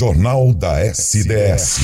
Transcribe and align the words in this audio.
Jornal 0.00 0.54
da 0.54 0.80
SDS. 0.80 1.78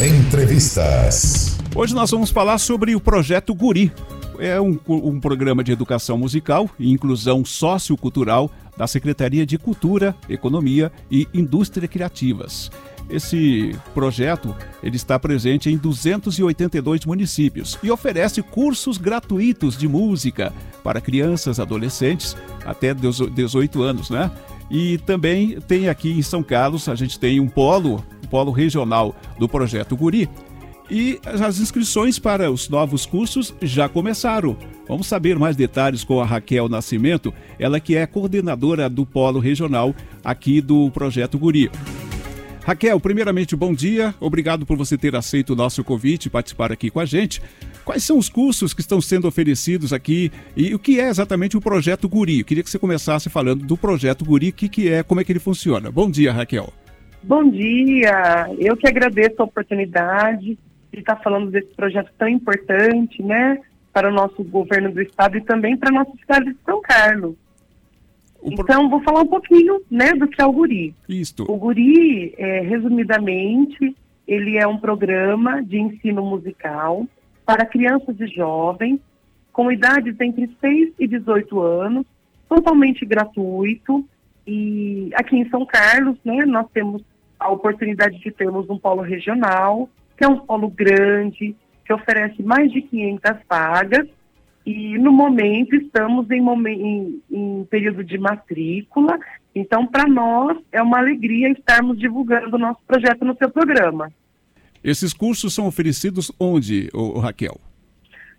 Entrevistas. 0.00 1.58
Hoje 1.74 1.94
nós 1.94 2.10
vamos 2.10 2.30
falar 2.30 2.56
sobre 2.56 2.96
o 2.96 3.00
projeto 3.00 3.54
Guri. 3.54 3.92
É 4.38 4.58
um, 4.58 4.78
um 4.88 5.20
programa 5.20 5.62
de 5.62 5.70
educação 5.70 6.16
musical 6.16 6.70
e 6.78 6.90
inclusão 6.90 7.44
sociocultural 7.44 8.50
da 8.78 8.86
Secretaria 8.86 9.44
de 9.44 9.58
Cultura, 9.58 10.16
Economia 10.26 10.90
e 11.10 11.28
Indústria 11.34 11.86
Criativas. 11.86 12.70
Esse 13.10 13.76
projeto 13.92 14.56
ele 14.82 14.96
está 14.96 15.18
presente 15.18 15.68
em 15.68 15.76
282 15.76 17.04
municípios 17.04 17.78
e 17.82 17.90
oferece 17.90 18.40
cursos 18.40 18.96
gratuitos 18.96 19.76
de 19.76 19.86
música 19.86 20.50
para 20.82 20.98
crianças, 20.98 21.60
adolescentes 21.60 22.34
até 22.64 22.94
18 22.94 23.82
anos, 23.82 24.08
né? 24.08 24.30
E 24.70 24.98
também 24.98 25.60
tem 25.60 25.88
aqui 25.88 26.10
em 26.10 26.22
São 26.22 26.42
Carlos, 26.42 26.88
a 26.88 26.94
gente 26.94 27.18
tem 27.18 27.40
um 27.40 27.48
polo, 27.48 28.04
um 28.24 28.28
polo 28.28 28.52
regional 28.52 29.14
do 29.38 29.48
projeto 29.48 29.96
Guri. 29.96 30.28
E 30.88 31.20
as 31.24 31.60
inscrições 31.60 32.18
para 32.18 32.50
os 32.50 32.68
novos 32.68 33.06
cursos 33.06 33.54
já 33.62 33.88
começaram. 33.88 34.56
Vamos 34.88 35.06
saber 35.06 35.38
mais 35.38 35.54
detalhes 35.54 36.02
com 36.02 36.20
a 36.20 36.24
Raquel 36.24 36.68
Nascimento, 36.68 37.32
ela 37.58 37.78
que 37.78 37.94
é 37.94 38.06
coordenadora 38.06 38.88
do 38.88 39.06
polo 39.06 39.38
regional 39.38 39.94
aqui 40.24 40.60
do 40.60 40.90
projeto 40.90 41.38
Guri. 41.38 41.70
Raquel, 42.64 43.00
primeiramente, 43.00 43.56
bom 43.56 43.72
dia. 43.72 44.14
Obrigado 44.20 44.66
por 44.66 44.76
você 44.76 44.98
ter 44.98 45.16
aceito 45.16 45.54
o 45.54 45.56
nosso 45.56 45.82
convite 45.82 46.26
e 46.26 46.30
participar 46.30 46.70
aqui 46.70 46.90
com 46.90 47.00
a 47.00 47.04
gente. 47.04 47.40
Quais 47.90 48.04
são 48.04 48.18
os 48.18 48.28
cursos 48.28 48.72
que 48.72 48.82
estão 48.82 49.00
sendo 49.00 49.26
oferecidos 49.26 49.92
aqui 49.92 50.30
e 50.56 50.72
o 50.72 50.78
que 50.78 51.00
é 51.00 51.08
exatamente 51.08 51.56
o 51.56 51.60
projeto 51.60 52.08
Guri? 52.08 52.38
Eu 52.38 52.44
queria 52.44 52.62
que 52.62 52.70
você 52.70 52.78
começasse 52.78 53.28
falando 53.28 53.66
do 53.66 53.76
projeto 53.76 54.24
Guri, 54.24 54.50
o 54.50 54.52
que, 54.52 54.68
que 54.68 54.88
é, 54.88 55.02
como 55.02 55.20
é 55.20 55.24
que 55.24 55.32
ele 55.32 55.40
funciona. 55.40 55.90
Bom 55.90 56.08
dia, 56.08 56.32
Raquel. 56.32 56.72
Bom 57.20 57.50
dia. 57.50 58.48
Eu 58.60 58.76
que 58.76 58.86
agradeço 58.86 59.42
a 59.42 59.44
oportunidade 59.44 60.56
de 60.92 61.00
estar 61.00 61.16
falando 61.16 61.50
desse 61.50 61.74
projeto 61.74 62.12
tão 62.16 62.28
importante, 62.28 63.20
né, 63.24 63.58
para 63.92 64.08
o 64.08 64.14
nosso 64.14 64.44
governo 64.44 64.92
do 64.92 65.02
estado 65.02 65.36
e 65.36 65.40
também 65.40 65.76
para 65.76 65.88
a 65.88 65.92
nossa 65.92 66.16
cidade 66.16 66.52
de 66.52 66.56
São 66.64 66.80
Carlos. 66.80 67.34
Então, 68.44 68.88
vou 68.88 69.02
falar 69.02 69.22
um 69.22 69.26
pouquinho 69.26 69.82
né, 69.90 70.12
do 70.12 70.28
que 70.28 70.40
é 70.40 70.46
o 70.46 70.52
Guri. 70.52 70.94
Isto. 71.08 71.42
O 71.50 71.56
Guri, 71.56 72.36
é, 72.38 72.60
resumidamente, 72.60 73.96
ele 74.28 74.58
é 74.58 74.64
um 74.64 74.78
programa 74.78 75.60
de 75.60 75.80
ensino 75.80 76.24
musical 76.24 77.04
para 77.50 77.66
crianças 77.66 78.14
e 78.20 78.28
jovens 78.28 79.00
com 79.52 79.72
idades 79.72 80.14
entre 80.20 80.48
6 80.60 80.94
e 81.00 81.08
18 81.08 81.60
anos, 81.60 82.06
totalmente 82.48 83.04
gratuito. 83.04 84.08
E 84.46 85.10
aqui 85.14 85.36
em 85.36 85.48
São 85.50 85.66
Carlos, 85.66 86.16
né, 86.24 86.46
nós 86.46 86.68
temos 86.72 87.02
a 87.40 87.50
oportunidade 87.50 88.20
de 88.20 88.30
termos 88.30 88.70
um 88.70 88.78
polo 88.78 89.02
regional, 89.02 89.88
que 90.16 90.24
é 90.24 90.28
um 90.28 90.38
polo 90.38 90.70
grande, 90.70 91.56
que 91.84 91.92
oferece 91.92 92.40
mais 92.40 92.70
de 92.70 92.82
500 92.82 93.32
vagas 93.48 94.06
e 94.64 94.96
no 94.98 95.10
momento 95.10 95.74
estamos 95.74 96.30
em, 96.30 96.40
em, 96.68 97.22
em 97.32 97.64
período 97.64 98.04
de 98.04 98.16
matrícula, 98.16 99.18
então 99.52 99.88
para 99.88 100.06
nós 100.06 100.56
é 100.70 100.80
uma 100.80 100.98
alegria 100.98 101.50
estarmos 101.50 101.98
divulgando 101.98 102.54
o 102.54 102.60
nosso 102.60 102.78
projeto 102.86 103.24
no 103.24 103.36
seu 103.36 103.50
programa. 103.50 104.12
Esses 104.82 105.12
cursos 105.12 105.54
são 105.54 105.66
oferecidos 105.66 106.32
onde, 106.38 106.88
Raquel? 107.20 107.60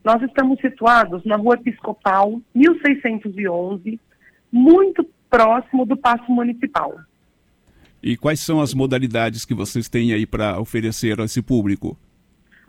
Nós 0.04 0.22
estamos 0.24 0.60
situados 0.60 1.24
na 1.26 1.36
Rua 1.36 1.56
Episcopal, 1.56 2.42
1611, 2.56 4.00
muito 4.52 5.08
próximo 5.30 5.86
do 5.86 5.96
Paço 5.96 6.32
Municipal. 6.32 6.96
E 8.02 8.18
quais 8.18 8.40
são 8.40 8.60
as 8.60 8.74
modalidades 8.74 9.46
que 9.46 9.54
vocês 9.54 9.88
têm 9.88 10.12
aí 10.12 10.26
para 10.26 10.60
oferecer 10.60 11.20
a 11.22 11.26
esse 11.26 11.42
público? 11.42 11.96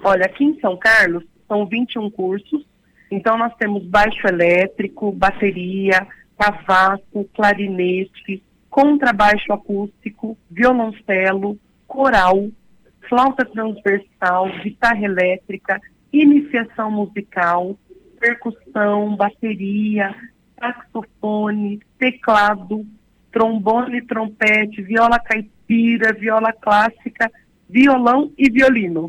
Olha, 0.05 0.27
aqui 0.27 0.45
em 0.45 0.61
São 0.61 0.77
Carlos 0.77 1.25
são 1.49 1.67
21 1.67 2.11
cursos, 2.11 2.67
então, 3.13 3.37
nós 3.37 3.55
temos 3.57 3.85
baixo 3.85 4.27
elétrico, 4.27 5.13
bateria, 5.13 6.07
cavaco, 6.39 7.29
clarinete, 7.35 8.43
contrabaixo 8.71 9.53
acústico, 9.53 10.35
violoncelo, 10.51 11.59
coral, 11.87 12.49
flauta 13.13 13.45
transversal, 13.45 14.49
guitarra 14.63 15.05
elétrica, 15.05 15.79
iniciação 16.11 16.91
musical, 16.91 17.79
percussão, 18.19 19.15
bateria, 19.15 20.15
saxofone, 20.59 21.79
teclado, 21.99 22.87
trombone, 23.31 24.01
trompete, 24.07 24.81
viola 24.81 25.19
caipira, 25.19 26.15
viola 26.15 26.55
clássica, 26.55 27.31
violão 27.69 28.33
e 28.39 28.51
violino. 28.51 29.05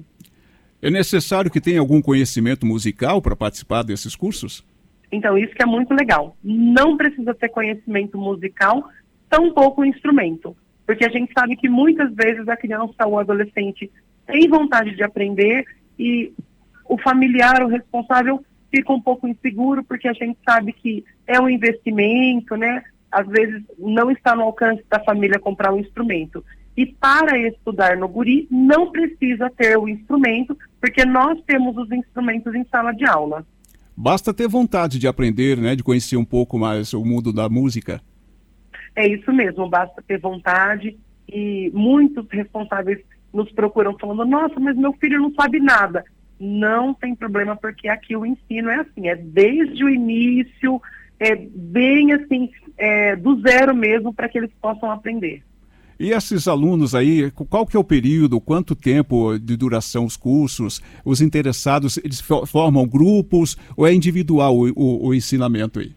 É 0.81 0.89
necessário 0.89 1.49
que 1.49 1.61
tenha 1.61 1.79
algum 1.79 2.01
conhecimento 2.01 2.65
musical 2.65 3.21
para 3.21 3.37
participar 3.37 3.83
desses 3.83 4.17
cursos? 4.17 4.65
Então, 5.13 5.37
isso 5.37 5.55
que 5.55 5.63
é 5.63 5.65
muito 5.65 5.93
legal. 5.93 6.35
Não 6.43 6.97
precisa 6.97 7.33
ter 7.33 7.47
conhecimento 7.47 8.17
musical, 8.17 8.83
tampouco 9.29 9.85
instrumento. 9.85 10.53
Porque 10.93 11.05
a 11.05 11.09
gente 11.09 11.33
sabe 11.33 11.55
que 11.55 11.67
muitas 11.67 12.13
vezes 12.13 12.47
a 12.47 12.55
criança 12.55 13.07
ou 13.07 13.17
adolescente 13.17 13.91
tem 14.27 14.47
vontade 14.47 14.95
de 14.95 15.01
aprender 15.01 15.65
e 15.97 16.31
o 16.85 16.99
familiar, 16.99 17.63
o 17.63 17.67
responsável, 17.67 18.45
fica 18.69 18.93
um 18.93 19.01
pouco 19.01 19.27
inseguro, 19.27 19.83
porque 19.83 20.07
a 20.07 20.13
gente 20.13 20.37
sabe 20.47 20.71
que 20.71 21.03
é 21.25 21.41
um 21.41 21.49
investimento, 21.49 22.55
né? 22.55 22.83
Às 23.11 23.27
vezes 23.27 23.63
não 23.79 24.11
está 24.11 24.35
no 24.35 24.43
alcance 24.43 24.83
da 24.87 24.99
família 24.99 25.39
comprar 25.39 25.73
um 25.73 25.79
instrumento. 25.79 26.45
E 26.77 26.85
para 26.85 27.39
estudar 27.39 27.97
no 27.97 28.07
Guri, 28.07 28.47
não 28.51 28.91
precisa 28.91 29.49
ter 29.49 29.75
o 29.75 29.89
instrumento, 29.89 30.55
porque 30.79 31.03
nós 31.05 31.41
temos 31.47 31.75
os 31.75 31.91
instrumentos 31.91 32.53
em 32.53 32.63
sala 32.65 32.91
de 32.91 33.05
aula. 33.05 33.43
Basta 33.97 34.31
ter 34.31 34.47
vontade 34.47 34.99
de 34.99 35.07
aprender, 35.07 35.57
né, 35.57 35.75
de 35.75 35.83
conhecer 35.83 36.17
um 36.17 36.25
pouco 36.25 36.59
mais 36.59 36.93
o 36.93 37.03
mundo 37.03 37.33
da 37.33 37.49
música. 37.49 37.99
É 38.95 39.07
isso 39.07 39.31
mesmo, 39.33 39.69
basta 39.69 40.03
ter 40.07 40.19
vontade 40.19 40.97
e 41.27 41.71
muitos 41.73 42.27
responsáveis 42.29 42.99
nos 43.33 43.51
procuram 43.51 43.97
falando: 43.97 44.25
"Nossa, 44.25 44.59
mas 44.59 44.75
meu 44.75 44.93
filho 44.93 45.19
não 45.19 45.33
sabe 45.33 45.59
nada". 45.59 46.03
Não 46.39 46.93
tem 46.93 47.15
problema 47.15 47.55
porque 47.55 47.87
aqui 47.87 48.15
o 48.15 48.25
ensino 48.25 48.69
é 48.69 48.77
assim, 48.77 49.07
é 49.07 49.15
desde 49.15 49.83
o 49.83 49.89
início, 49.89 50.81
é 51.19 51.35
bem 51.35 52.11
assim, 52.11 52.49
é, 52.77 53.15
do 53.15 53.39
zero 53.41 53.75
mesmo 53.75 54.13
para 54.13 54.27
que 54.27 54.37
eles 54.37 54.51
possam 54.61 54.91
aprender. 54.91 55.41
E 55.99 56.09
esses 56.11 56.47
alunos 56.47 56.95
aí, 56.95 57.31
qual 57.31 57.65
que 57.65 57.77
é 57.77 57.79
o 57.79 57.83
período, 57.83 58.41
quanto 58.41 58.75
tempo 58.75 59.37
de 59.37 59.55
duração 59.55 60.05
os 60.05 60.17
cursos? 60.17 60.81
Os 61.05 61.21
interessados, 61.21 61.97
eles 61.97 62.19
formam 62.19 62.85
grupos 62.87 63.55
ou 63.77 63.87
é 63.87 63.93
individual 63.93 64.57
o, 64.57 64.69
o, 64.75 65.07
o 65.07 65.13
ensinamento 65.13 65.79
aí? 65.79 65.93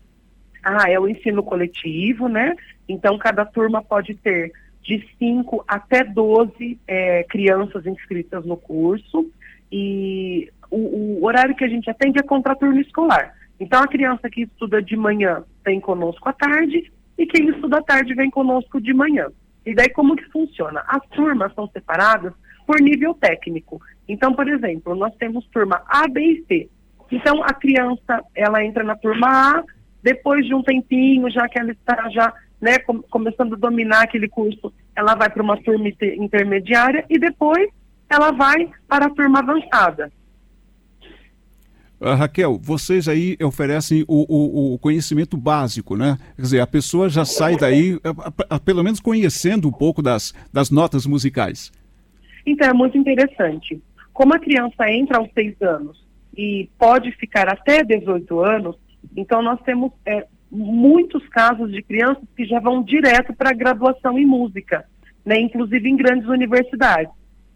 Ah, 0.69 0.91
é 0.91 0.99
o 0.99 1.07
ensino 1.07 1.45
coletivo, 1.45 2.27
né? 2.27 2.57
Então, 2.89 3.17
cada 3.19 3.45
turma 3.45 3.81
pode 3.85 4.17
ter 4.17 4.51
de 4.83 5.09
5 5.17 5.65
até 5.69 6.03
12 6.03 6.77
é, 6.89 7.23
crianças 7.23 7.87
inscritas 7.87 8.45
no 8.45 8.57
curso. 8.57 9.31
E 9.71 10.51
o, 10.69 11.21
o, 11.21 11.25
horário 11.25 11.55
que 11.55 11.63
a 11.63 11.69
gente 11.69 11.89
atende 11.89 12.19
é 12.19 12.23
contraturno 12.23 12.81
escolar. 12.81 13.33
Então, 13.61 13.81
a 13.81 13.87
criança 13.87 14.29
que 14.29 14.43
estuda 14.43 14.83
de 14.83 14.97
manhã 14.97 15.45
vem 15.65 15.79
conosco 15.79 16.29
à 16.29 16.33
tarde 16.33 16.93
e 17.17 17.27
quem 17.27 17.49
estuda 17.51 17.79
à 17.79 17.83
tarde 17.83 18.13
vem 18.15 18.29
conosco 18.29 18.81
de 18.81 18.93
manhã. 18.93 19.29
E 19.65 19.73
daí 19.73 19.89
como 19.91 20.17
que 20.17 20.25
funciona? 20.33 20.83
As 20.89 21.07
turmas 21.11 21.55
são 21.55 21.69
separadas 21.69 22.33
por 22.67 22.81
nível 22.81 23.15
técnico. 23.15 23.81
Então, 24.09 24.35
por 24.35 24.49
exemplo, 24.49 24.97
nós 24.97 25.15
temos 25.15 25.47
turma 25.47 25.81
A, 25.87 26.09
B 26.09 26.21
e 26.21 26.45
C. 26.47 26.69
Então, 27.13 27.41
a 27.45 27.55
criança, 27.55 28.21
ela 28.35 28.65
entra 28.65 28.83
na 28.83 28.97
turma 28.97 29.29
A, 29.29 29.65
depois 30.07 30.47
de 30.47 30.55
um 30.55 30.63
tempinho, 30.63 31.29
já 31.29 31.49
que 31.49 31.59
ela 31.59 31.73
está 31.73 32.09
já 32.11 32.33
né, 32.61 32.79
com, 32.79 33.03
começando 33.03 33.55
a 33.55 33.59
dominar 33.59 34.03
aquele 34.03 34.29
curso, 34.29 34.73
ela 34.95 35.17
vai 35.17 35.29
para 35.29 35.43
uma 35.43 35.57
turma 35.57 35.89
intermediária 35.89 37.05
e 37.11 37.19
depois 37.19 37.69
ela 38.09 38.31
vai 38.31 38.71
para 38.87 39.07
a 39.07 39.11
turma 39.11 39.41
avançada. 39.41 40.13
Uh, 42.01 42.15
Raquel, 42.15 42.57
vocês 42.63 43.09
aí 43.09 43.37
oferecem 43.43 44.05
o, 44.07 44.27
o, 44.29 44.75
o, 44.75 44.79
conhecimento 44.79 45.37
básico, 45.37 45.97
né? 45.97 46.17
Quer 46.37 46.43
dizer, 46.43 46.61
a 46.61 46.67
pessoa 46.69 47.09
já 47.09 47.25
sai 47.25 47.57
daí, 47.57 47.99
a, 48.49 48.55
a, 48.55 48.61
pelo 48.61 48.85
menos 48.85 49.01
conhecendo 49.01 49.67
um 49.67 49.73
pouco 49.73 50.03
das, 50.03 50.33
das 50.53 50.71
notas 50.71 51.05
musicais. 51.05 51.73
Então, 52.47 52.69
é 52.69 52.73
muito 52.73 52.97
interessante. 52.97 53.83
Como 54.13 54.33
a 54.33 54.39
criança 54.39 54.89
entra 54.89 55.19
aos 55.19 55.33
seis 55.33 55.61
anos 55.61 56.07
e 56.37 56.69
pode 56.79 57.11
ficar 57.13 57.49
até 57.49 57.83
18 57.83 58.39
anos, 58.41 58.77
então 59.15 59.43
nós 59.43 59.61
temos 59.63 59.93
é, 60.05 60.27
muitos 60.51 61.27
casos 61.29 61.71
de 61.71 61.83
crianças 61.83 62.25
que 62.37 62.45
já 62.45 62.61
vão 62.61 62.83
direto 62.83 63.35
para 63.35 63.51
a 63.51 63.55
graduação 63.55 64.19
em 64.19 64.27
música, 64.27 64.85
né? 65.25 65.39
inclusive 65.41 65.89
em 65.89 65.97
grandes 65.97 66.29
universidades. 66.29 67.13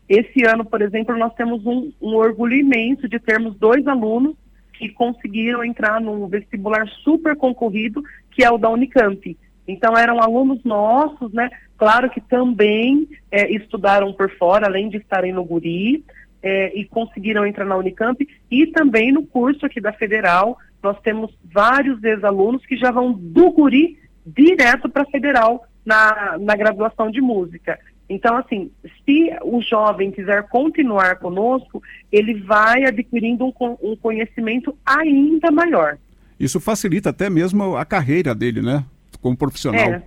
Esse 0.09 0.45
ano, 0.45 0.65
por 0.65 0.83
exemplo, 0.83 1.17
nós 1.17 1.33
temos 1.35 1.65
um, 1.65 1.93
um 2.03 2.17
orgulho 2.17 2.55
imenso 2.55 3.09
de 3.09 3.19
termos 3.21 3.57
dois 3.57 3.87
alunos 3.87 4.35
que 4.73 4.89
conseguiram 4.89 5.63
entrar 5.63 6.01
num 6.01 6.27
vestibular 6.27 6.89
super 7.05 7.37
concorrido, 7.37 8.03
que 8.31 8.43
é 8.43 8.51
o 8.51 8.59
da 8.59 8.69
Unicamp. 8.71 9.37
Então 9.69 9.97
eram 9.97 10.21
alunos 10.21 10.65
nossos, 10.65 11.33
né? 11.33 11.49
Claro 11.77 12.11
que 12.11 12.21
também 12.21 13.07
é, 13.31 13.53
estudaram 13.53 14.13
por 14.13 14.31
fora, 14.37 14.67
além 14.67 14.89
de 14.89 14.97
estarem 14.97 15.33
no 15.33 15.45
Guri, 15.45 16.05
é, 16.43 16.77
e 16.77 16.85
conseguiram 16.85 17.47
entrar 17.47 17.65
na 17.65 17.77
Unicamp, 17.77 18.27
e 18.51 18.67
também 18.67 19.13
no 19.13 19.25
curso 19.25 19.65
aqui 19.65 19.81
da 19.81 19.93
Federal, 19.93 20.59
nós 20.83 20.99
temos 21.01 21.37
vários 21.53 22.03
ex-alunos 22.03 22.65
que 22.67 22.77
já 22.77 22.91
vão 22.91 23.13
do 23.13 23.51
Guri 23.51 23.99
direto 24.27 24.89
para 24.89 25.03
a 25.03 25.11
Federal 25.11 25.67
na, 25.85 26.39
na 26.39 26.57
graduação 26.57 27.11
de 27.11 27.21
música. 27.21 27.79
Então, 28.09 28.37
assim, 28.37 28.71
se 29.05 29.31
o 29.45 29.63
jovem 29.63 30.11
quiser 30.11 30.49
continuar 30.49 31.17
conosco, 31.17 31.81
ele 32.11 32.35
vai 32.43 32.85
adquirindo 32.85 33.47
um, 33.47 33.53
um 33.81 33.97
conhecimento 33.97 34.77
ainda 34.85 35.51
maior. 35.51 35.97
Isso 36.39 36.59
facilita 36.59 37.11
até 37.11 37.31
mesmo 37.31 37.77
a 37.77 37.85
carreira 37.85 38.35
dele, 38.35 38.63
né? 38.63 38.85
Como 39.21 39.37
profissional. 39.37 39.81
É, 39.81 40.03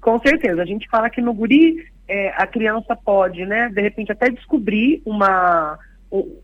com 0.00 0.18
certeza. 0.18 0.60
A 0.60 0.66
gente 0.66 0.88
fala 0.90 1.08
que 1.08 1.22
no 1.22 1.32
guri 1.32 1.86
é, 2.06 2.28
a 2.36 2.46
criança 2.46 2.94
pode, 2.94 3.46
né, 3.46 3.70
de 3.70 3.80
repente 3.80 4.12
até 4.12 4.28
descobrir 4.28 5.00
uma, 5.06 5.78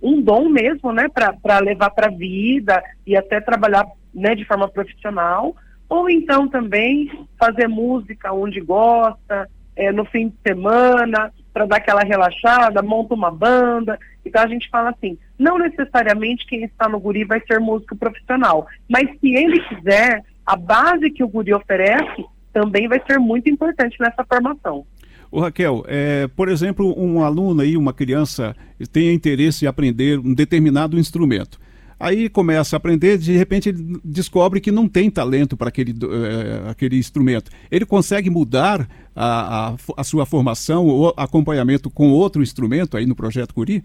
um 0.03 0.23
dom 0.23 0.49
mesmo, 0.49 0.93
né, 0.93 1.09
para 1.09 1.59
levar 1.59 1.91
para 1.91 2.07
a 2.07 2.17
vida 2.17 2.83
e 3.07 3.17
até 3.17 3.41
trabalhar, 3.41 3.87
né, 4.15 4.35
de 4.35 4.45
forma 4.47 4.67
profissional, 4.67 5.55
ou 5.89 6.09
então 6.09 6.49
também 6.49 7.11
fazer 7.39 7.69
música 7.69 8.33
onde 8.33 8.61
gosta, 8.61 9.49
é, 9.77 9.93
no 9.93 10.05
fim 10.07 10.29
de 10.29 10.35
semana, 10.47 11.33
para 11.53 11.67
dar 11.67 11.77
aquela 11.77 12.03
relaxada, 12.03 12.83
monta 12.83 13.15
uma 13.15 13.31
banda. 13.31 13.99
Então 14.25 14.43
a 14.43 14.49
gente 14.49 14.69
fala 14.71 14.91
assim, 14.91 15.19
não 15.39 15.59
necessariamente 15.59 16.47
quem 16.47 16.65
está 16.65 16.89
no 16.89 16.99
guri 16.99 17.25
vai 17.25 17.41
ser 17.47 17.61
músico 17.61 17.97
profissional, 17.97 18.67
mas 18.89 19.09
se 19.19 19.35
ele 19.35 19.61
quiser, 19.61 20.25
a 20.45 20.57
base 20.57 21.11
que 21.11 21.23
o 21.23 21.29
guri 21.29 21.53
oferece 21.53 22.25
também 22.53 22.89
vai 22.89 23.01
ser 23.07 23.19
muito 23.19 23.49
importante 23.51 23.97
nessa 24.01 24.25
formação. 24.25 24.87
Ô 25.31 25.41
Raquel, 25.41 25.85
é, 25.87 26.27
por 26.29 26.49
exemplo, 26.49 26.95
um 26.99 27.23
aluno 27.23 27.61
aí, 27.61 27.77
uma 27.77 27.93
criança, 27.93 28.57
tem 28.91 29.13
interesse 29.13 29.65
em 29.65 29.69
aprender 29.69 30.19
um 30.19 30.33
determinado 30.33 30.99
instrumento. 30.99 31.59
Aí 32.01 32.29
começa 32.29 32.77
a 32.77 32.79
aprender, 32.79 33.19
de 33.19 33.37
repente 33.37 33.71
ele 33.71 33.99
descobre 34.05 34.61
que 34.61 34.71
não 34.71 34.89
tem 34.89 35.11
talento 35.11 35.57
para 35.57 35.69
aquele, 35.69 35.93
uh, 35.93 36.71
aquele 36.71 36.97
instrumento. 36.97 37.51
Ele 37.71 37.85
consegue 37.85 38.31
mudar 38.31 38.89
a, 39.17 39.71
a, 39.71 39.77
a, 39.97 40.05
sua 40.05 40.25
formação 40.25 40.87
ou 40.87 41.13
acompanhamento 41.17 41.91
com 41.91 42.11
outro 42.11 42.41
instrumento 42.41 42.97
aí 42.97 43.05
no 43.05 43.17
projeto 43.17 43.53
Curi? 43.53 43.83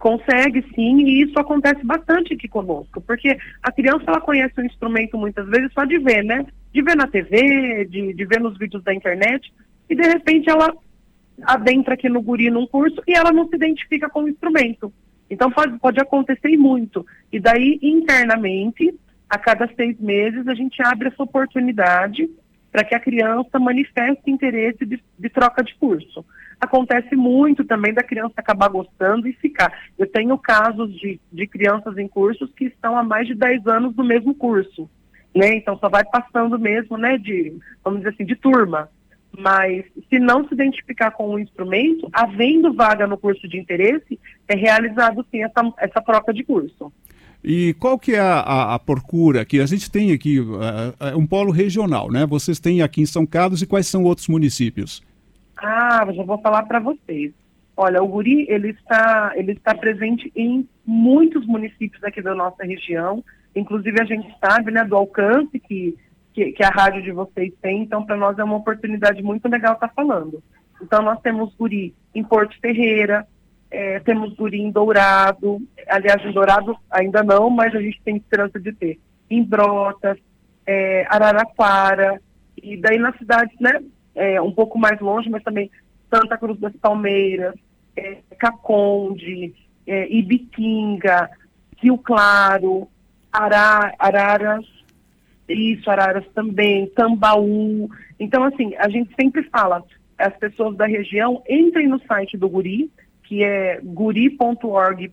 Consegue 0.00 0.64
sim, 0.74 0.98
e 1.06 1.22
isso 1.22 1.38
acontece 1.38 1.84
bastante 1.84 2.34
aqui 2.34 2.48
conosco, 2.48 3.00
porque 3.00 3.36
a 3.62 3.70
criança 3.70 4.04
ela 4.08 4.20
conhece 4.20 4.60
o 4.60 4.64
instrumento 4.64 5.16
muitas 5.16 5.46
vezes 5.48 5.72
só 5.72 5.84
de 5.84 5.98
ver, 5.98 6.24
né? 6.24 6.44
De 6.72 6.82
ver 6.82 6.96
na 6.96 7.06
TV, 7.06 7.84
de, 7.84 8.14
de 8.14 8.24
ver 8.24 8.40
nos 8.40 8.58
vídeos 8.58 8.82
da 8.82 8.92
internet, 8.92 9.52
e 9.88 9.94
de 9.94 10.02
repente 10.02 10.50
ela 10.50 10.74
adentra 11.42 11.94
aqui 11.94 12.08
no 12.08 12.22
guri 12.22 12.50
num 12.50 12.66
curso 12.66 13.02
e 13.06 13.12
ela 13.12 13.32
não 13.32 13.48
se 13.48 13.56
identifica 13.56 14.08
com 14.08 14.24
o 14.24 14.28
instrumento. 14.28 14.92
Então 15.30 15.50
pode, 15.50 15.78
pode 15.78 16.00
acontecer 16.00 16.56
muito. 16.56 17.06
E 17.32 17.38
daí, 17.38 17.78
internamente, 17.82 18.94
a 19.28 19.38
cada 19.38 19.68
seis 19.74 19.98
meses, 20.00 20.46
a 20.48 20.54
gente 20.54 20.82
abre 20.82 21.08
essa 21.08 21.22
oportunidade 21.22 22.28
para 22.70 22.84
que 22.84 22.94
a 22.94 23.00
criança 23.00 23.58
manifeste 23.58 24.30
interesse 24.30 24.84
de, 24.84 25.02
de, 25.18 25.28
troca 25.28 25.62
de 25.62 25.74
curso. 25.74 26.24
Acontece 26.60 27.14
muito 27.14 27.64
também 27.64 27.94
da 27.94 28.02
criança 28.02 28.34
acabar 28.36 28.68
gostando 28.68 29.26
e 29.26 29.32
ficar. 29.34 29.72
Eu 29.98 30.06
tenho 30.06 30.36
casos 30.38 30.94
de, 30.98 31.20
de 31.32 31.46
crianças 31.46 31.96
em 31.98 32.08
cursos 32.08 32.52
que 32.54 32.66
estão 32.66 32.96
há 32.96 33.02
mais 33.02 33.26
de 33.26 33.34
10 33.34 33.66
anos 33.66 33.96
no 33.96 34.04
mesmo 34.04 34.34
curso. 34.34 34.88
Né? 35.34 35.56
Então 35.56 35.78
só 35.78 35.88
vai 35.88 36.04
passando 36.04 36.58
mesmo, 36.58 36.96
né, 36.96 37.16
de, 37.18 37.54
vamos 37.84 38.00
dizer 38.00 38.10
assim, 38.10 38.24
de 38.24 38.34
turma. 38.34 38.88
Mas 39.36 39.84
se 40.08 40.18
não 40.18 40.46
se 40.46 40.54
identificar 40.54 41.10
com 41.12 41.30
o 41.30 41.38
instrumento, 41.38 42.08
havendo 42.12 42.72
vaga 42.72 43.06
no 43.06 43.16
curso 43.16 43.46
de 43.48 43.58
interesse, 43.58 44.18
é 44.48 44.56
realizado 44.56 45.24
sim 45.30 45.42
essa, 45.42 45.72
essa 45.78 46.00
troca 46.00 46.32
de 46.32 46.42
curso. 46.42 46.92
E 47.42 47.74
qual 47.74 47.98
que 47.98 48.14
é 48.14 48.20
a, 48.20 48.40
a, 48.40 48.74
a, 48.74 48.78
procura 48.78 49.44
que 49.44 49.60
a 49.60 49.66
gente 49.66 49.90
tem 49.90 50.12
aqui, 50.12 50.40
uh, 50.40 51.16
um 51.16 51.26
polo 51.26 51.52
regional, 51.52 52.10
né? 52.10 52.26
Vocês 52.26 52.58
têm 52.58 52.82
aqui 52.82 53.00
em 53.00 53.06
São 53.06 53.24
Carlos 53.24 53.62
e 53.62 53.66
quais 53.66 53.86
são 53.86 54.02
outros 54.02 54.26
municípios? 54.26 55.02
Ah, 55.56 56.06
já 56.12 56.24
vou 56.24 56.38
falar 56.38 56.64
para 56.64 56.80
vocês. 56.80 57.32
Olha, 57.76 58.02
o 58.02 58.08
Guri, 58.08 58.44
ele 58.48 58.70
está, 58.70 59.32
ele 59.36 59.52
está 59.52 59.72
presente 59.72 60.32
em 60.34 60.68
muitos 60.84 61.46
municípios 61.46 62.02
aqui 62.02 62.20
da 62.20 62.34
nossa 62.34 62.64
região, 62.64 63.22
inclusive 63.54 64.00
a 64.00 64.04
gente 64.04 64.28
sabe, 64.40 64.72
né, 64.72 64.84
do 64.84 64.96
alcance 64.96 65.60
que 65.60 65.96
que, 66.32 66.52
que 66.52 66.62
a 66.62 66.70
rádio 66.70 67.02
de 67.02 67.12
vocês 67.12 67.52
tem, 67.60 67.82
então 67.82 68.04
para 68.04 68.16
nós 68.16 68.38
é 68.38 68.44
uma 68.44 68.56
oportunidade 68.56 69.22
muito 69.22 69.48
legal 69.48 69.74
estar 69.74 69.88
tá 69.88 69.94
falando. 69.94 70.42
Então 70.80 71.02
nós 71.02 71.20
temos 71.20 71.54
guri 71.54 71.94
em 72.14 72.22
Porto 72.22 72.58
Ferreira, 72.60 73.26
é, 73.70 74.00
temos 74.00 74.34
guri 74.34 74.60
em 74.60 74.70
Dourado, 74.70 75.60
aliás, 75.88 76.24
em 76.24 76.32
Dourado 76.32 76.76
ainda 76.90 77.22
não, 77.22 77.50
mas 77.50 77.74
a 77.74 77.80
gente 77.80 78.00
tem 78.02 78.16
esperança 78.16 78.58
de 78.58 78.72
ter. 78.72 78.98
Em 79.28 79.42
Brotas, 79.42 80.18
é, 80.66 81.06
Araraquara, 81.08 82.20
e 82.62 82.76
daí 82.76 82.98
nas 82.98 83.16
cidades, 83.18 83.58
né, 83.60 83.80
é, 84.14 84.40
um 84.40 84.52
pouco 84.52 84.78
mais 84.78 84.98
longe, 85.00 85.28
mas 85.28 85.42
também 85.42 85.70
Santa 86.12 86.38
Cruz 86.38 86.58
das 86.58 86.74
Palmeiras, 86.76 87.54
é, 87.96 88.18
Caconde, 88.38 89.54
é, 89.86 90.12
Ibitinga, 90.12 91.30
Rio 91.76 91.98
Claro, 91.98 92.88
Ará, 93.32 93.94
Araras, 93.98 94.66
isso, 95.48 95.90
Araras 95.90 96.26
também, 96.34 96.86
Tambaú. 96.88 97.88
Então, 98.18 98.44
assim, 98.44 98.74
a 98.76 98.88
gente 98.88 99.14
sempre 99.18 99.42
fala, 99.44 99.82
as 100.18 100.36
pessoas 100.36 100.76
da 100.76 100.86
região 100.86 101.42
entrem 101.48 101.88
no 101.88 102.00
site 102.00 102.36
do 102.36 102.48
Guri, 102.48 102.90
que 103.24 103.42
é 103.42 103.80
guri.org.br, 103.82 105.08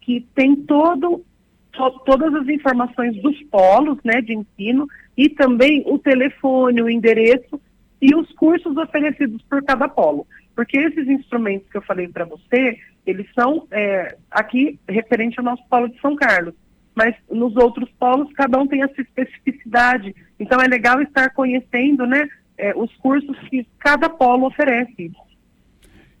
que 0.00 0.26
tem 0.34 0.56
todo, 0.56 1.24
to, 1.72 1.90
todas 2.04 2.34
as 2.34 2.48
informações 2.48 3.20
dos 3.22 3.40
polos 3.44 3.98
né, 4.04 4.20
de 4.20 4.34
ensino 4.34 4.86
e 5.16 5.28
também 5.28 5.82
o 5.86 5.98
telefone, 5.98 6.82
o 6.82 6.90
endereço 6.90 7.60
e 8.00 8.14
os 8.14 8.30
cursos 8.32 8.76
oferecidos 8.76 9.42
por 9.42 9.62
cada 9.62 9.88
polo. 9.88 10.26
Porque 10.54 10.78
esses 10.78 11.06
instrumentos 11.08 11.68
que 11.70 11.76
eu 11.76 11.82
falei 11.82 12.08
para 12.08 12.24
você, 12.24 12.78
eles 13.06 13.26
são 13.32 13.66
é, 13.70 14.16
aqui 14.30 14.78
referente 14.88 15.38
ao 15.38 15.44
nosso 15.44 15.62
polo 15.68 15.88
de 15.88 16.00
São 16.00 16.16
Carlos 16.16 16.54
mas 16.98 17.14
nos 17.30 17.54
outros 17.54 17.88
polos 17.96 18.32
cada 18.32 18.58
um 18.58 18.66
tem 18.66 18.82
a 18.82 18.88
sua 18.88 19.02
especificidade. 19.02 20.12
Então 20.38 20.60
é 20.60 20.66
legal 20.66 21.00
estar 21.00 21.30
conhecendo 21.30 22.04
né, 22.04 22.28
é, 22.58 22.74
os 22.76 22.92
cursos 22.96 23.38
que 23.48 23.64
cada 23.78 24.10
polo 24.10 24.48
oferece. 24.48 25.12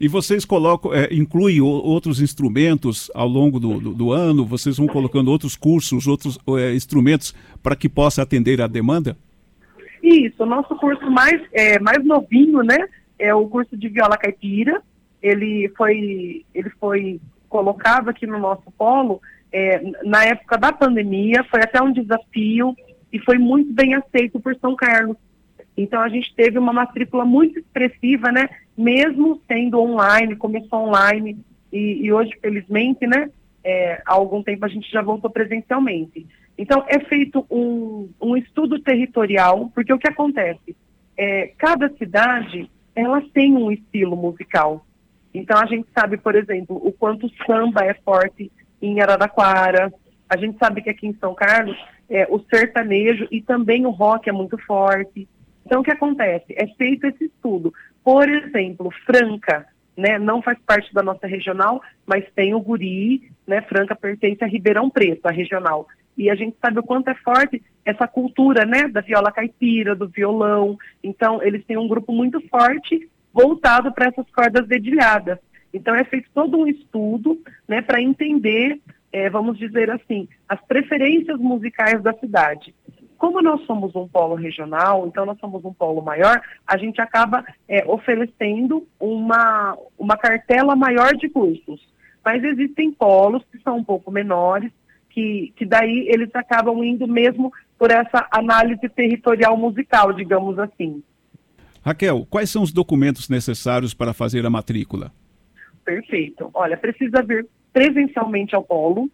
E 0.00 0.06
vocês 0.06 0.44
colocam, 0.44 0.94
é, 0.94 1.08
incluem 1.10 1.60
outros 1.60 2.20
instrumentos 2.20 3.10
ao 3.12 3.26
longo 3.26 3.58
do, 3.58 3.80
do, 3.80 3.92
do, 3.92 4.12
ano? 4.12 4.46
Vocês 4.46 4.76
vão 4.76 4.86
colocando 4.86 5.32
outros 5.32 5.56
cursos, 5.56 6.06
outros 6.06 6.38
é, 6.56 6.72
instrumentos 6.72 7.34
para 7.60 7.74
que 7.74 7.88
possa 7.88 8.22
atender 8.22 8.60
à 8.62 8.68
demanda? 8.68 9.16
Isso, 10.00 10.44
o 10.44 10.46
nosso 10.46 10.76
curso 10.76 11.10
mais, 11.10 11.42
é, 11.52 11.80
mais 11.80 12.04
novinho, 12.04 12.62
né, 12.62 12.78
é 13.18 13.34
o 13.34 13.48
curso 13.48 13.76
de 13.76 13.88
viola 13.88 14.16
caipira. 14.16 14.80
Ele 15.20 15.68
foi, 15.76 16.46
ele 16.54 16.70
foi 16.78 17.20
colocado 17.48 18.08
aqui 18.08 18.24
no 18.24 18.38
nosso 18.38 18.70
polo 18.78 19.20
é, 19.52 19.80
na 20.04 20.24
época 20.24 20.58
da 20.58 20.72
pandemia, 20.72 21.44
foi 21.44 21.60
até 21.60 21.80
um 21.82 21.92
desafio 21.92 22.76
e 23.12 23.18
foi 23.18 23.38
muito 23.38 23.72
bem 23.72 23.94
aceito 23.94 24.38
por 24.40 24.54
São 24.56 24.76
Carlos. 24.76 25.16
Então 25.76 26.00
a 26.00 26.08
gente 26.08 26.34
teve 26.34 26.58
uma 26.58 26.72
matrícula 26.72 27.24
muito 27.24 27.58
expressiva, 27.58 28.32
né? 28.32 28.48
Mesmo 28.76 29.40
sendo 29.46 29.80
online, 29.80 30.36
começou 30.36 30.80
online 30.88 31.38
e, 31.72 32.04
e 32.04 32.12
hoje, 32.12 32.32
felizmente, 32.40 33.06
né? 33.06 33.30
É, 33.62 34.02
há 34.04 34.14
algum 34.14 34.42
tempo 34.42 34.64
a 34.64 34.68
gente 34.68 34.90
já 34.90 35.02
voltou 35.02 35.30
presencialmente. 35.30 36.26
Então 36.56 36.84
é 36.88 36.98
feito 36.98 37.46
um, 37.50 38.08
um 38.20 38.36
estudo 38.36 38.80
territorial, 38.80 39.70
porque 39.74 39.92
o 39.92 39.98
que 39.98 40.08
acontece? 40.08 40.76
É, 41.16 41.52
cada 41.56 41.88
cidade 41.90 42.68
ela 42.94 43.22
tem 43.32 43.56
um 43.56 43.70
estilo 43.70 44.16
musical. 44.16 44.84
Então 45.32 45.56
a 45.58 45.66
gente 45.66 45.86
sabe, 45.96 46.16
por 46.16 46.34
exemplo, 46.34 46.80
o 46.82 46.90
quanto 46.90 47.26
o 47.26 47.30
samba 47.46 47.84
é 47.84 47.94
forte 47.94 48.50
em 48.80 49.00
Araraquara. 49.00 49.92
A 50.28 50.36
gente 50.36 50.58
sabe 50.58 50.82
que 50.82 50.90
aqui 50.90 51.06
em 51.06 51.14
São 51.14 51.34
Carlos 51.34 51.76
é, 52.08 52.26
o 52.30 52.38
sertanejo 52.50 53.26
e 53.30 53.40
também 53.40 53.86
o 53.86 53.90
rock 53.90 54.28
é 54.28 54.32
muito 54.32 54.58
forte. 54.58 55.28
Então, 55.64 55.80
o 55.80 55.84
que 55.84 55.90
acontece? 55.90 56.54
É 56.56 56.66
feito 56.66 57.06
esse 57.06 57.24
estudo. 57.24 57.72
Por 58.02 58.28
exemplo, 58.28 58.90
Franca, 59.04 59.66
né, 59.96 60.18
não 60.18 60.40
faz 60.40 60.58
parte 60.60 60.92
da 60.94 61.02
nossa 61.02 61.26
regional, 61.26 61.82
mas 62.06 62.24
tem 62.34 62.54
o 62.54 62.60
Guri, 62.60 63.30
né, 63.46 63.60
Franca 63.62 63.94
pertence 63.94 64.42
a 64.42 64.46
Ribeirão 64.46 64.88
Preto, 64.88 65.26
a 65.26 65.30
regional. 65.30 65.86
E 66.16 66.30
a 66.30 66.34
gente 66.34 66.56
sabe 66.60 66.78
o 66.78 66.82
quanto 66.82 67.10
é 67.10 67.14
forte 67.16 67.62
essa 67.84 68.08
cultura, 68.08 68.64
né, 68.64 68.88
da 68.88 69.00
viola 69.00 69.30
caipira, 69.30 69.94
do 69.94 70.08
violão. 70.08 70.78
Então, 71.02 71.42
eles 71.42 71.64
têm 71.64 71.76
um 71.76 71.88
grupo 71.88 72.12
muito 72.12 72.40
forte 72.48 73.08
voltado 73.32 73.92
para 73.92 74.08
essas 74.08 74.28
cordas 74.30 74.66
dedilhadas. 74.66 75.38
Então 75.78 75.94
é 75.94 76.04
feito 76.04 76.28
todo 76.34 76.58
um 76.58 76.66
estudo 76.66 77.40
né, 77.66 77.80
para 77.80 78.02
entender, 78.02 78.80
é, 79.12 79.30
vamos 79.30 79.56
dizer 79.56 79.90
assim, 79.90 80.28
as 80.48 80.60
preferências 80.66 81.38
musicais 81.38 82.02
da 82.02 82.12
cidade. 82.14 82.74
como 83.16 83.40
nós 83.40 83.64
somos 83.64 83.94
um 83.96 84.06
polo 84.06 84.34
regional, 84.34 85.06
então 85.06 85.24
nós 85.24 85.38
somos 85.38 85.64
um 85.64 85.72
polo 85.72 86.02
maior, 86.02 86.40
a 86.66 86.76
gente 86.76 87.00
acaba 87.00 87.44
é, 87.68 87.84
oferecendo 87.86 88.86
uma, 89.00 89.76
uma 89.98 90.16
cartela 90.16 90.76
maior 90.76 91.14
de 91.14 91.28
cursos. 91.28 91.80
Mas 92.24 92.44
existem 92.44 92.92
polos 92.92 93.42
que 93.50 93.58
são 93.62 93.78
um 93.78 93.84
pouco 93.84 94.10
menores, 94.10 94.70
que, 95.10 95.52
que 95.56 95.64
daí 95.64 96.06
eles 96.08 96.30
acabam 96.34 96.84
indo 96.84 97.08
mesmo 97.08 97.52
por 97.78 97.90
essa 97.90 98.26
análise 98.30 98.88
territorial 98.88 99.56
musical, 99.56 100.12
digamos 100.12 100.58
assim. 100.58 101.02
Raquel, 101.84 102.26
quais 102.28 102.50
são 102.50 102.62
os 102.62 102.72
documentos 102.72 103.28
necessários 103.28 103.94
para 103.94 104.12
fazer 104.12 104.44
a 104.44 104.50
matrícula? 104.50 105.12
Perfeito. 105.88 106.50
Olha, 106.52 106.76
precisa 106.76 107.22
vir 107.22 107.46
presencialmente 107.72 108.54
ao 108.54 108.62
polo 108.62 109.08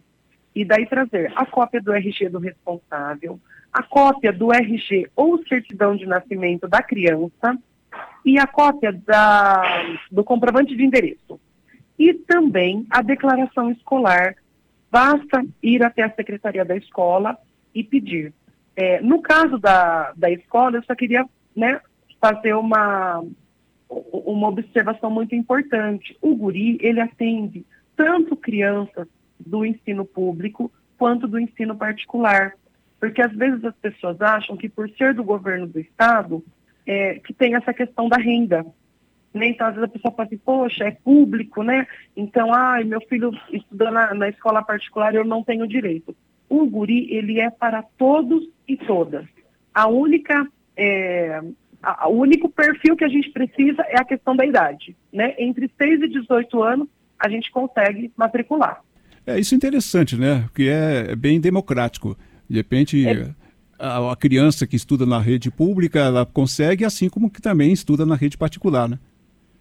e 0.52 0.64
daí 0.64 0.86
trazer 0.86 1.32
a 1.36 1.46
cópia 1.46 1.80
do 1.80 1.92
RG 1.92 2.28
do 2.28 2.40
responsável, 2.40 3.38
a 3.72 3.80
cópia 3.80 4.32
do 4.32 4.52
RG 4.52 5.08
ou 5.14 5.40
certidão 5.46 5.94
de 5.94 6.04
nascimento 6.04 6.66
da 6.66 6.82
criança 6.82 7.56
e 8.24 8.40
a 8.40 8.46
cópia 8.46 8.92
da, 8.92 9.62
do 10.10 10.24
comprovante 10.24 10.74
de 10.74 10.84
endereço. 10.84 11.38
E 11.96 12.12
também 12.12 12.84
a 12.90 13.02
declaração 13.02 13.70
escolar 13.70 14.34
Basta 14.90 15.44
ir 15.60 15.82
até 15.82 16.02
a 16.02 16.14
secretaria 16.14 16.64
da 16.64 16.76
escola 16.76 17.36
e 17.74 17.82
pedir. 17.82 18.32
É, 18.76 19.00
no 19.00 19.20
caso 19.20 19.58
da, 19.58 20.12
da 20.16 20.30
escola, 20.30 20.76
eu 20.76 20.84
só 20.84 20.94
queria 20.94 21.24
né, 21.56 21.80
fazer 22.20 22.54
uma, 22.54 23.20
uma 24.12 24.48
observação 24.48 25.10
muito 25.10 25.34
importante. 25.34 26.16
O 26.20 26.34
guri, 26.34 26.78
ele 26.80 27.00
atende 27.00 27.64
tanto 27.96 28.36
crianças 28.36 29.06
do 29.38 29.64
ensino 29.64 30.04
público 30.04 30.70
quanto 30.98 31.26
do 31.26 31.38
ensino 31.38 31.76
particular. 31.76 32.54
Porque 32.98 33.20
às 33.20 33.32
vezes 33.34 33.64
as 33.64 33.74
pessoas 33.76 34.20
acham 34.20 34.56
que 34.56 34.68
por 34.68 34.88
ser 34.90 35.14
do 35.14 35.22
governo 35.22 35.66
do 35.66 35.78
estado, 35.78 36.44
é, 36.86 37.18
que 37.20 37.32
tem 37.32 37.54
essa 37.54 37.72
questão 37.72 38.08
da 38.08 38.16
renda 38.16 38.64
né? 39.34 39.48
Então, 39.48 39.66
às 39.66 39.74
vezes 39.74 39.90
a 39.90 39.92
pessoa 39.92 40.14
fala 40.14 40.26
assim, 40.28 40.38
poxa, 40.38 40.84
é 40.84 40.92
público, 40.92 41.64
né? 41.64 41.86
Então, 42.16 42.54
ai, 42.54 42.84
meu 42.84 43.00
filho 43.00 43.32
estudando 43.52 43.94
na, 43.94 44.14
na 44.14 44.28
escola 44.28 44.62
particular, 44.62 45.12
eu 45.12 45.24
não 45.24 45.42
tenho 45.42 45.66
direito. 45.66 46.16
O 46.48 46.64
guri, 46.66 47.12
ele 47.12 47.40
é 47.40 47.50
para 47.50 47.82
todos 47.82 48.48
e 48.68 48.76
todas. 48.76 49.26
A 49.74 49.88
única, 49.88 50.46
é, 50.76 51.42
a, 51.84 52.08
o 52.08 52.20
único 52.20 52.48
perfil 52.48 52.96
que 52.96 53.04
a 53.04 53.08
gente 53.08 53.30
precisa 53.30 53.82
é 53.88 54.00
a 54.00 54.04
questão 54.04 54.34
da 54.36 54.44
idade, 54.44 54.96
né? 55.12 55.34
Entre 55.38 55.70
6 55.76 56.02
e 56.02 56.08
18 56.08 56.62
anos, 56.62 56.88
a 57.18 57.28
gente 57.28 57.50
consegue 57.50 58.12
matricular. 58.16 58.80
É 59.26 59.38
isso 59.38 59.54
é 59.54 59.56
interessante, 59.56 60.16
né? 60.16 60.42
Porque 60.42 60.64
é 60.64 61.14
bem 61.16 61.40
democrático. 61.40 62.16
De 62.48 62.56
repente, 62.56 63.06
é... 63.06 63.30
a, 63.78 64.12
a 64.12 64.16
criança 64.16 64.66
que 64.66 64.76
estuda 64.76 65.06
na 65.06 65.18
rede 65.18 65.50
pública, 65.50 65.98
ela 65.98 66.26
consegue, 66.26 66.84
assim 66.84 67.08
como 67.08 67.30
que 67.30 67.40
também 67.40 67.72
estuda 67.72 68.04
na 68.04 68.14
rede 68.14 68.36
particular, 68.36 68.88
né? 68.88 68.98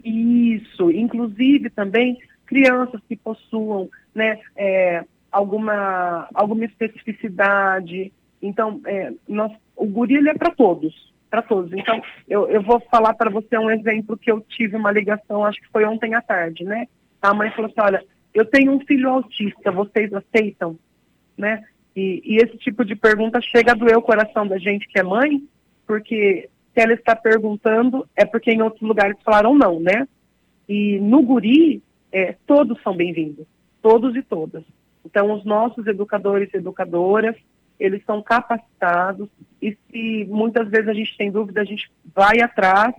Isso, 0.03 0.91
inclusive 0.91 1.69
também 1.69 2.17
crianças 2.45 2.99
que 3.07 3.15
possuam 3.15 3.89
né, 4.13 4.39
é, 4.55 5.03
alguma, 5.31 6.27
alguma 6.33 6.65
especificidade. 6.65 8.11
Então, 8.41 8.81
é, 8.85 9.13
nós, 9.27 9.51
o 9.75 9.85
guri 9.85 10.27
é 10.27 10.33
para 10.33 10.51
todos, 10.51 11.12
para 11.33 11.41
todos. 11.41 11.73
Então, 11.73 11.99
eu, 12.29 12.47
eu 12.47 12.61
vou 12.61 12.79
falar 12.91 13.15
para 13.15 13.31
você 13.31 13.57
um 13.57 13.71
exemplo 13.71 14.15
que 14.15 14.31
eu 14.31 14.39
tive 14.41 14.75
uma 14.75 14.91
ligação, 14.91 15.43
acho 15.43 15.59
que 15.59 15.71
foi 15.71 15.83
ontem 15.83 16.13
à 16.13 16.21
tarde, 16.21 16.63
né? 16.63 16.85
A 17.19 17.33
mãe 17.33 17.49
falou 17.49 17.71
assim, 17.71 17.81
olha, 17.81 18.05
eu 18.35 18.45
tenho 18.45 18.71
um 18.71 18.79
filho 18.81 19.09
autista, 19.09 19.71
vocês 19.71 20.13
aceitam? 20.13 20.77
Né? 21.35 21.63
E, 21.95 22.21
e 22.23 22.37
esse 22.37 22.55
tipo 22.59 22.85
de 22.85 22.95
pergunta 22.95 23.41
chega 23.41 23.71
a 23.71 23.75
doer 23.75 23.97
o 23.97 24.01
coração 24.03 24.45
da 24.45 24.59
gente 24.59 24.87
que 24.87 24.99
é 24.99 25.01
mãe, 25.01 25.43
porque 25.87 26.49
se 26.71 26.79
ela 26.79 26.93
está 26.93 27.15
perguntando, 27.15 28.07
é 28.15 28.25
porque 28.25 28.51
em 28.51 28.61
outros 28.61 28.83
lugares 28.83 29.17
falaram 29.25 29.55
não, 29.55 29.79
né? 29.79 30.07
E 30.69 30.99
no 30.99 31.23
Guri, 31.23 31.81
é, 32.11 32.35
todos 32.45 32.79
são 32.83 32.95
bem-vindos, 32.95 33.47
todos 33.81 34.15
e 34.15 34.21
todas. 34.21 34.63
Então, 35.03 35.33
os 35.33 35.43
nossos 35.43 35.87
educadores 35.87 36.53
e 36.53 36.57
educadoras, 36.57 37.35
eles 37.79 38.03
são 38.05 38.21
capacitados 38.21 39.29
e 39.61 39.77
se 39.89 40.25
muitas 40.29 40.69
vezes 40.69 40.87
a 40.87 40.93
gente 40.93 41.17
tem 41.17 41.31
dúvida, 41.31 41.61
a 41.61 41.65
gente 41.65 41.91
vai 42.13 42.41
atrás 42.41 42.93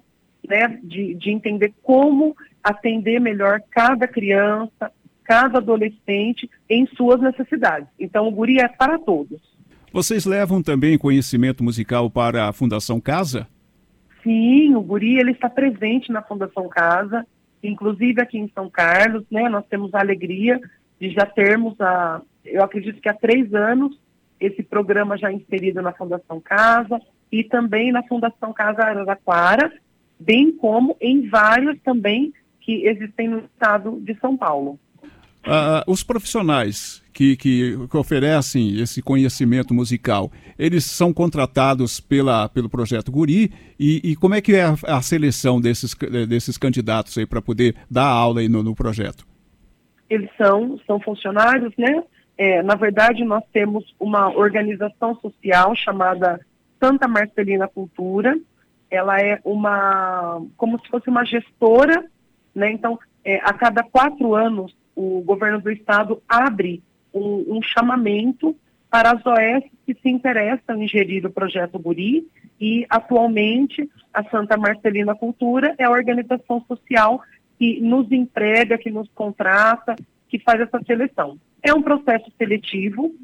né, 0.48 0.78
de, 0.82 1.14
de 1.14 1.30
entender 1.30 1.72
como 1.82 2.36
atender 2.62 3.20
melhor 3.20 3.60
cada 3.70 4.06
criança, 4.06 4.90
cada 5.22 5.58
adolescente 5.58 6.50
em 6.68 6.86
suas 6.86 7.20
necessidades. 7.20 7.88
Então, 7.98 8.26
o 8.28 8.30
Guri 8.30 8.58
é 8.58 8.68
para 8.68 8.98
todos. 8.98 9.40
Vocês 9.92 10.24
levam 10.24 10.62
também 10.62 10.98
conhecimento 10.98 11.62
musical 11.62 12.10
para 12.10 12.48
a 12.48 12.52
Fundação 12.52 13.00
Casa? 13.00 13.46
Sim, 14.22 14.74
o 14.74 14.80
Guri 14.80 15.18
ele 15.18 15.32
está 15.32 15.48
presente 15.48 16.10
na 16.10 16.22
Fundação 16.22 16.68
Casa, 16.68 17.26
inclusive 17.62 18.20
aqui 18.20 18.38
em 18.38 18.50
São 18.54 18.68
Carlos, 18.68 19.24
né? 19.30 19.48
Nós 19.48 19.64
temos 19.66 19.94
a 19.94 20.00
alegria 20.00 20.60
de 20.98 21.10
já 21.10 21.26
termos 21.26 21.78
a, 21.80 22.20
eu 22.44 22.62
acredito 22.62 23.00
que 23.00 23.08
há 23.08 23.14
três 23.14 23.52
anos 23.54 23.98
esse 24.40 24.62
programa 24.62 25.16
já 25.16 25.32
inserido 25.32 25.80
na 25.82 25.92
Fundação 25.92 26.40
Casa 26.40 27.00
e 27.30 27.42
também 27.44 27.92
na 27.92 28.02
Fundação 28.02 28.52
Casa 28.52 28.82
Araraquara, 28.82 29.72
bem 30.18 30.52
como 30.52 30.96
em 31.00 31.28
vários 31.28 31.80
também 31.82 32.32
que 32.60 32.86
existem 32.86 33.28
no 33.28 33.38
estado 33.40 34.00
de 34.00 34.18
São 34.20 34.36
Paulo. 34.36 34.78
Uh, 35.46 35.84
os 35.86 36.02
profissionais 36.02 37.04
que, 37.12 37.36
que, 37.36 37.86
que, 37.90 37.96
oferecem 37.98 38.80
esse 38.80 39.02
conhecimento 39.02 39.74
musical, 39.74 40.32
eles 40.58 40.84
são 40.84 41.12
contratados 41.12 42.00
pela, 42.00 42.48
pelo 42.48 42.70
projeto 42.70 43.12
Guri 43.12 43.52
e, 43.78 44.00
e 44.02 44.16
como 44.16 44.34
é 44.34 44.40
que 44.40 44.54
é 44.54 44.62
a, 44.62 44.74
a 44.96 45.02
seleção 45.02 45.60
desses, 45.60 45.94
desses 46.26 46.56
candidatos 46.56 47.18
aí 47.18 47.26
para 47.26 47.42
poder 47.42 47.76
dar 47.90 48.06
aula 48.06 48.42
no, 48.48 48.62
no, 48.62 48.74
projeto? 48.74 49.26
Eles 50.08 50.30
são, 50.38 50.80
são 50.86 50.98
funcionários, 50.98 51.74
né? 51.76 52.02
É, 52.36 52.62
na 52.62 52.74
verdade, 52.74 53.24
nós 53.24 53.44
temos 53.52 53.94
uma 53.98 54.28
organização 54.28 55.14
social 55.16 55.74
chamada 55.74 56.40
Santa 56.82 57.06
Marcelina 57.06 57.68
Cultura. 57.68 58.36
Ela 58.90 59.20
é 59.20 59.40
uma, 59.44 60.42
como 60.56 60.78
se 60.80 60.88
fosse 60.88 61.08
uma 61.08 61.24
gestora, 61.24 62.04
né? 62.54 62.72
Então, 62.72 62.98
é, 63.24 63.36
a 63.36 63.52
cada 63.52 63.82
quatro 63.82 64.34
anos 64.34 64.74
o 64.94 65.22
governo 65.22 65.60
do 65.60 65.70
estado 65.70 66.22
abre 66.28 66.82
um, 67.12 67.56
um 67.56 67.62
chamamento 67.62 68.54
para 68.90 69.10
as 69.10 69.26
OS 69.26 69.64
que 69.84 69.94
se 69.94 70.08
interessam 70.08 70.80
em 70.80 70.86
gerir 70.86 71.26
o 71.26 71.32
projeto 71.32 71.78
Guri 71.78 72.28
e 72.60 72.86
atualmente 72.88 73.90
a 74.12 74.22
Santa 74.24 74.56
Marcelina 74.56 75.14
Cultura 75.14 75.74
é 75.78 75.84
a 75.84 75.90
organização 75.90 76.64
social 76.68 77.20
que 77.58 77.80
nos 77.80 78.10
emprega, 78.12 78.78
que 78.78 78.90
nos 78.90 79.08
contrata, 79.14 79.96
que 80.34 80.42
faz 80.42 80.60
essa 80.60 80.82
seleção. 80.84 81.38
É 81.62 81.72
um 81.72 81.80
processo 81.80 82.28
seletivo, 82.36 83.14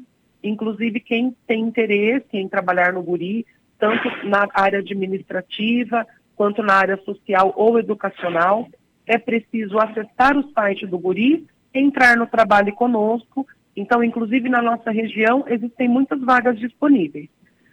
inclusive 0.41 1.01
quem 1.01 1.35
tem 1.45 1.61
interesse 1.61 2.29
em 2.31 2.47
trabalhar 2.47 2.93
no 2.93 3.03
Guri, 3.03 3.45
tanto 3.77 4.07
na 4.25 4.47
área 4.53 4.79
administrativa 4.79 6.07
quanto 6.37 6.63
na 6.63 6.73
área 6.73 6.95
social 7.03 7.53
ou 7.57 7.77
educacional, 7.77 8.65
é 9.05 9.17
preciso 9.17 9.77
acessar 9.77 10.37
o 10.37 10.49
site 10.53 10.87
do 10.87 10.97
Guri 10.97 11.45
entrar 11.73 12.15
no 12.15 12.25
trabalho 12.27 12.73
conosco. 12.75 13.45
Então, 13.75 14.01
inclusive 14.01 14.47
na 14.47 14.61
nossa 14.61 14.89
região, 14.89 15.43
existem 15.49 15.89
muitas 15.89 16.21
vagas 16.21 16.57
disponíveis. 16.57 17.27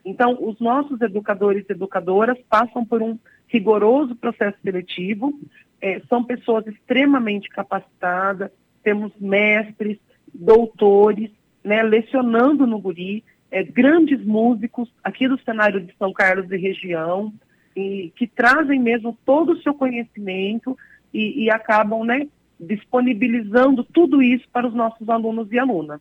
Então, 0.04 0.36
os 0.40 0.58
nossos 0.58 1.00
educadores 1.00 1.64
e 1.68 1.72
educadoras 1.72 2.36
passam 2.50 2.84
por 2.84 3.00
um 3.02 3.16
rigoroso 3.46 4.16
processo 4.16 4.58
seletivo, 4.64 5.32
é, 5.80 6.00
são 6.08 6.24
pessoas 6.24 6.66
extremamente 6.66 7.48
capacitadas, 7.48 8.50
temos 8.88 9.12
mestres, 9.20 9.98
doutores, 10.32 11.30
né, 11.62 11.82
lecionando 11.82 12.66
no 12.66 12.78
Guri, 12.78 13.22
é, 13.50 13.62
grandes 13.62 14.24
músicos 14.24 14.90
aqui 15.04 15.28
do 15.28 15.38
cenário 15.40 15.78
de 15.78 15.94
São 15.98 16.10
Carlos 16.10 16.50
e 16.50 16.56
região, 16.56 17.30
e 17.76 18.10
que 18.16 18.26
trazem 18.26 18.80
mesmo 18.80 19.16
todo 19.26 19.52
o 19.52 19.62
seu 19.62 19.74
conhecimento 19.74 20.74
e, 21.12 21.44
e 21.44 21.50
acabam 21.50 22.02
né, 22.02 22.26
disponibilizando 22.58 23.84
tudo 23.84 24.22
isso 24.22 24.48
para 24.50 24.66
os 24.66 24.74
nossos 24.74 25.06
alunos 25.06 25.52
e 25.52 25.58
alunas. 25.58 26.00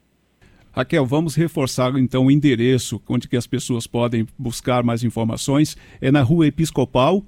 Raquel, 0.72 1.06
vamos 1.06 1.36
reforçar 1.36 1.94
então 1.98 2.27
o 2.27 2.32
endereço 2.32 3.01
onde 3.10 3.27
que 3.27 3.36
as 3.36 3.48
pessoas 3.48 3.86
podem 3.86 4.25
buscar 4.39 4.82
mais 4.82 5.03
informações. 5.03 5.75
É 6.00 6.10
na 6.10 6.22
Rua 6.22 6.48
Episcopal? 6.48 7.22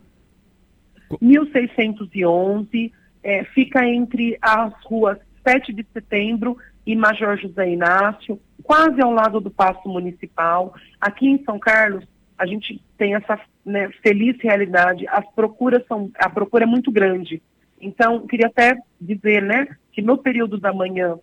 1611, 1.20 2.94
é, 3.22 3.44
fica 3.44 3.86
entre 3.86 4.38
as 4.42 4.72
ruas 4.86 5.18
7 5.44 5.74
de 5.74 5.86
setembro 5.94 6.58
e 6.86 6.96
Major 6.96 7.38
José 7.38 7.70
Inácio, 7.70 8.40
quase 8.64 9.02
ao 9.02 9.12
lado 9.12 9.40
do 9.40 9.52
Paço 9.52 9.88
Municipal. 9.88 10.74
Aqui 11.00 11.28
em 11.28 11.44
São 11.44 11.60
Carlos, 11.60 12.06
a 12.38 12.46
gente 12.46 12.82
tem 12.98 13.16
essa 13.16 13.40
né, 13.66 13.90
feliz 14.02 14.38
realidade, 14.42 15.08
as 15.08 15.26
procuras 15.34 15.86
são, 15.88 16.10
a 16.16 16.30
procura 16.30 16.64
é 16.64 16.68
muito 16.68 16.92
grande. 16.92 17.42
Então, 17.80 18.26
queria 18.26 18.48
até 18.48 18.78
dizer, 19.00 19.42
né, 19.42 19.68
que 19.92 20.02
no 20.02 20.18
período 20.18 20.58
da 20.58 20.74
manhã, 20.74 21.18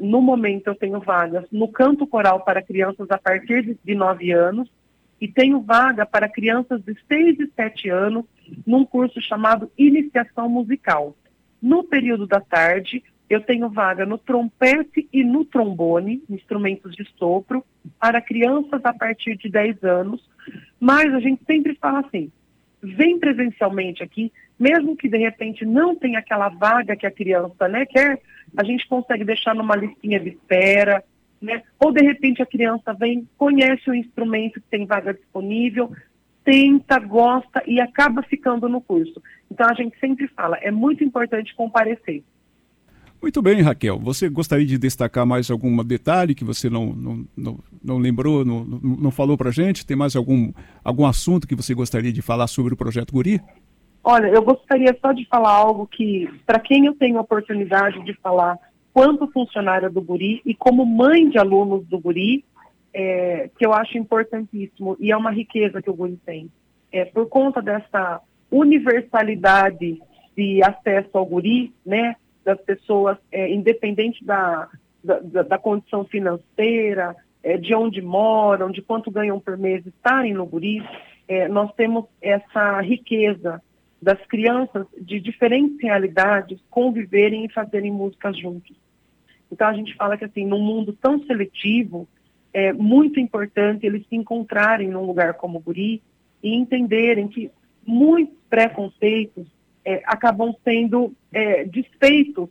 no 0.00 0.20
momento 0.20 0.68
eu 0.68 0.74
tenho 0.74 1.00
vagas 1.00 1.44
no 1.50 1.68
canto 1.68 2.06
coral 2.06 2.40
para 2.40 2.62
crianças 2.62 3.06
a 3.10 3.18
partir 3.18 3.64
de, 3.64 3.78
de 3.82 3.94
9 3.94 4.30
anos, 4.32 4.70
e 5.20 5.28
tenho 5.28 5.60
vaga 5.60 6.06
para 6.06 6.28
crianças 6.28 6.80
de 6.82 6.96
6 7.06 7.40
e 7.40 7.50
7 7.54 7.90
anos 7.90 8.24
num 8.66 8.84
curso 8.84 9.20
chamado 9.20 9.70
Iniciação 9.76 10.48
Musical. 10.48 11.14
No 11.60 11.84
período 11.84 12.26
da 12.26 12.40
tarde, 12.40 13.04
eu 13.30 13.40
tenho 13.40 13.70
vaga 13.70 14.04
no 14.04 14.18
trompete 14.18 15.08
e 15.12 15.22
no 15.22 15.44
trombone, 15.44 16.20
instrumentos 16.28 16.96
de 16.96 17.04
sopro, 17.16 17.64
para 17.98 18.20
crianças 18.20 18.84
a 18.84 18.92
partir 18.92 19.36
de 19.36 19.48
10 19.48 19.84
anos, 19.84 20.28
mas 20.80 21.14
a 21.14 21.20
gente 21.20 21.44
sempre 21.44 21.76
fala 21.76 22.00
assim, 22.00 22.32
vem 22.82 23.20
presencialmente 23.20 24.02
aqui, 24.02 24.32
mesmo 24.58 24.96
que 24.96 25.08
de 25.08 25.16
repente 25.16 25.64
não 25.64 25.94
tenha 25.94 26.18
aquela 26.18 26.48
vaga 26.48 26.96
que 26.96 27.06
a 27.06 27.10
criança 27.10 27.68
né, 27.68 27.86
quer, 27.86 28.20
a 28.56 28.64
gente 28.64 28.88
consegue 28.88 29.24
deixar 29.24 29.54
numa 29.54 29.76
listinha 29.76 30.18
de 30.18 30.30
espera, 30.30 31.04
né? 31.40 31.62
Ou 31.78 31.92
de 31.92 32.02
repente 32.02 32.42
a 32.42 32.46
criança 32.46 32.92
vem, 32.92 33.26
conhece 33.38 33.88
o 33.88 33.94
instrumento 33.94 34.60
que 34.60 34.68
tem 34.68 34.84
vaga 34.84 35.14
disponível, 35.14 35.92
tenta, 36.44 36.98
gosta 36.98 37.62
e 37.64 37.80
acaba 37.80 38.22
ficando 38.22 38.68
no 38.68 38.80
curso. 38.80 39.22
Então 39.48 39.68
a 39.70 39.74
gente 39.74 39.96
sempre 40.00 40.26
fala, 40.28 40.58
é 40.60 40.70
muito 40.70 41.04
importante 41.04 41.54
comparecer. 41.54 42.24
Muito 43.22 43.42
bem, 43.42 43.60
Raquel. 43.60 43.98
Você 43.98 44.30
gostaria 44.30 44.64
de 44.64 44.78
destacar 44.78 45.26
mais 45.26 45.50
algum 45.50 45.84
detalhe 45.84 46.34
que 46.34 46.44
você 46.44 46.70
não, 46.70 46.86
não, 46.86 47.24
não, 47.36 47.58
não 47.84 47.98
lembrou, 47.98 48.44
não, 48.44 48.64
não 48.64 49.10
falou 49.10 49.36
para 49.36 49.50
a 49.50 49.52
gente? 49.52 49.84
Tem 49.84 49.96
mais 49.96 50.16
algum, 50.16 50.52
algum 50.82 51.04
assunto 51.04 51.46
que 51.46 51.54
você 51.54 51.74
gostaria 51.74 52.12
de 52.12 52.22
falar 52.22 52.46
sobre 52.46 52.72
o 52.72 52.76
Projeto 52.76 53.12
Guri? 53.12 53.40
Olha, 54.02 54.28
eu 54.28 54.42
gostaria 54.42 54.96
só 55.00 55.12
de 55.12 55.26
falar 55.26 55.52
algo 55.52 55.86
que, 55.86 56.28
para 56.46 56.58
quem 56.58 56.86
eu 56.86 56.94
tenho 56.94 57.18
a 57.18 57.20
oportunidade 57.20 58.02
de 58.04 58.14
falar 58.14 58.58
quanto 58.92 59.30
funcionária 59.30 59.90
do 59.90 60.00
Guri 60.00 60.40
e 60.44 60.54
como 60.54 60.86
mãe 60.86 61.28
de 61.28 61.38
alunos 61.38 61.86
do 61.86 61.98
Guri, 61.98 62.42
é, 62.92 63.50
que 63.58 63.66
eu 63.66 63.74
acho 63.74 63.98
importantíssimo 63.98 64.96
e 64.98 65.12
é 65.12 65.16
uma 65.16 65.30
riqueza 65.30 65.82
que 65.82 65.90
o 65.90 65.94
Guri 65.94 66.18
tem. 66.24 66.50
É, 66.90 67.04
por 67.04 67.28
conta 67.28 67.60
dessa 67.60 68.20
universalidade 68.50 70.00
de 70.36 70.62
acesso 70.62 71.10
ao 71.12 71.26
Guri, 71.26 71.72
né, 71.84 72.16
das 72.44 72.60
pessoas, 72.62 73.18
é, 73.30 73.52
independente 73.52 74.24
da, 74.24 74.68
da, 75.02 75.42
da, 75.42 75.58
condição 75.58 76.04
financeira, 76.04 77.14
é, 77.42 77.56
de 77.56 77.74
onde 77.74 78.00
moram, 78.00 78.70
de 78.70 78.82
quanto 78.82 79.10
ganham 79.10 79.38
por 79.38 79.56
mês, 79.56 79.84
estarem 79.86 80.34
no 80.34 80.46
Guri, 80.46 80.82
é, 81.28 81.48
nós 81.48 81.72
temos 81.74 82.06
essa 82.20 82.80
riqueza 82.80 83.62
das 84.00 84.18
crianças 84.26 84.86
de 84.98 85.20
diferentes 85.20 85.76
realidades 85.80 86.58
conviverem 86.70 87.44
e 87.44 87.52
fazerem 87.52 87.92
músicas 87.92 88.36
juntos. 88.38 88.76
Então 89.52 89.68
a 89.68 89.72
gente 89.74 89.94
fala 89.94 90.16
que 90.16 90.24
assim, 90.24 90.46
num 90.46 90.60
mundo 90.60 90.96
tão 91.00 91.22
seletivo, 91.24 92.08
é 92.52 92.72
muito 92.72 93.20
importante 93.20 93.86
eles 93.86 94.06
se 94.08 94.16
encontrarem 94.16 94.88
num 94.88 95.04
lugar 95.04 95.34
como 95.34 95.58
o 95.58 95.60
Guri 95.60 96.02
e 96.42 96.54
entenderem 96.54 97.28
que 97.28 97.50
muitos 97.86 98.36
preconceitos 98.48 99.46
é, 99.84 100.02
acabam 100.04 100.54
sendo 100.64 101.14
é, 101.32 101.64
desfeitos 101.64 102.48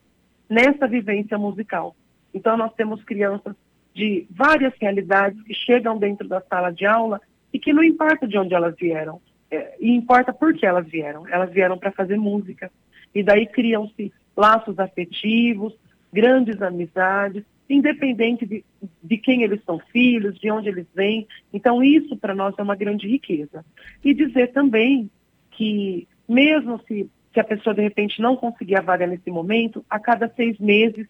nessa 0.50 0.88
vivência 0.88 1.38
musical. 1.38 1.96
Então 2.34 2.58
nós 2.58 2.74
temos 2.74 3.04
crianças 3.04 3.56
de 3.94 4.26
várias 4.30 4.74
realidades 4.80 5.42
que 5.44 5.54
chegam 5.54 5.98
dentro 5.98 6.28
da 6.28 6.42
sala 6.42 6.72
de 6.72 6.86
aula 6.86 7.20
e 7.52 7.60
que 7.60 7.74
não 7.74 7.84
importa 7.84 8.28
de 8.28 8.38
onde 8.38 8.54
elas 8.54 8.76
vieram, 8.76 9.20
é, 9.52 9.76
e 9.80 9.92
importa 9.92 10.32
por 10.32 10.54
que 10.54 10.66
elas 10.66 10.88
vieram. 10.88 11.28
Elas 11.28 11.52
vieram 11.52 11.78
para 11.78 11.92
fazer 11.92 12.18
música. 12.18 12.72
E 13.14 13.24
daí 13.24 13.48
criam-se 13.48 14.14
laços 14.38 14.78
afetivos, 14.78 15.74
grandes 16.14 16.62
amizades, 16.62 17.44
independente 17.70 18.46
de, 18.46 18.64
de 19.04 19.18
quem 19.18 19.44
eles 19.44 19.64
são 19.64 19.80
filhos, 19.92 20.40
de 20.40 20.50
onde 20.50 20.70
eles 20.70 20.88
vêm. 20.94 21.28
Então, 21.54 21.84
isso 21.84 22.18
para 22.18 22.34
nós 22.34 22.56
é 22.58 22.64
uma 22.64 22.76
grande 22.76 23.08
riqueza. 23.08 23.66
E 24.04 24.14
dizer 24.14 24.52
também 24.54 25.10
que, 25.52 26.08
mesmo 26.28 26.80
se, 26.88 27.10
se 27.40 27.42
a 27.42 27.44
pessoa 27.44 27.74
de 27.74 27.82
repente 27.82 28.22
não 28.22 28.36
conseguir 28.36 28.78
a 28.78 28.82
vaga 28.82 29.08
nesse 29.08 29.32
momento, 29.32 29.86
a 29.90 29.98
cada 29.98 30.28
seis 30.36 30.60
meses 30.60 31.08